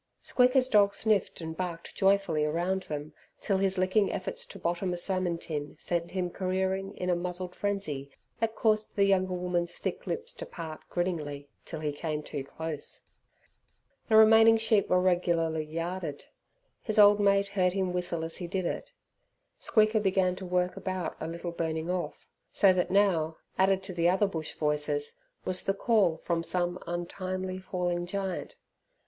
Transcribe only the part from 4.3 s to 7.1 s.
to bottom a salmon tin sent him careering